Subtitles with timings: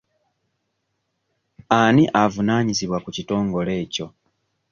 [1.79, 4.07] Ani avunaanyizibwa ku kitongole ekyo?